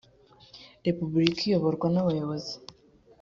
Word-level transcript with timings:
repubulika 0.85 1.41
iyoborwa 1.45 1.85
nabayobozi. 1.93 2.55